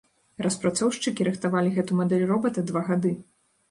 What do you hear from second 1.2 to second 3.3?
рыхтавалі гэту мадэль робата два гады.